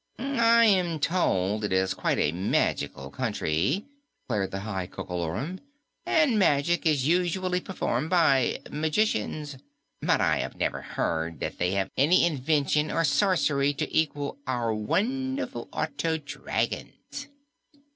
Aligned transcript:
"I 0.17 0.65
am 0.65 0.99
told 0.99 1.63
it 1.63 1.71
is 1.71 1.93
quite 1.93 2.17
a 2.17 2.31
magical 2.31 3.11
country," 3.11 3.85
declared 4.23 4.49
the 4.49 4.61
High 4.61 4.87
Coco 4.87 5.15
Lorum, 5.17 5.59
"and 6.07 6.39
magic 6.39 6.87
is 6.87 7.05
usually 7.07 7.59
performed 7.61 8.09
by 8.09 8.61
magicians. 8.71 9.57
But 10.01 10.19
I 10.19 10.39
have 10.39 10.55
never 10.55 10.81
heard 10.81 11.39
that 11.41 11.59
they 11.59 11.73
have 11.73 11.91
any 11.97 12.25
invention 12.25 12.89
or 12.89 13.03
sorcery 13.03 13.73
to 13.73 13.95
equal 13.95 14.39
our 14.47 14.73
wonderful 14.73 15.69
auto 15.71 16.17
dragons." 16.17 17.27